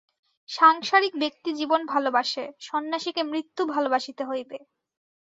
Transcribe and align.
সাংসারিক 0.49 1.13
ব্যক্তি 1.19 1.49
জীবন 1.53 1.81
ভালবাসে, 1.85 2.43
সন্ন্যাসীকে 2.59 3.21
মৃত্যু 3.31 3.61
ভালবাসিতে 3.73 4.23
হইবে। 4.25 4.57